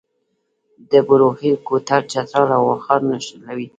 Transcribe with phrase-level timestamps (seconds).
[0.91, 3.67] د بروغیل کوتل چترال او واخان نښلوي